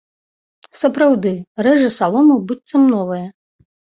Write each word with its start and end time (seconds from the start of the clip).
Сапраўды, 0.81 1.33
рэжа 1.67 1.91
салому, 1.99 2.37
быццам 2.49 2.89
новая. 2.97 3.23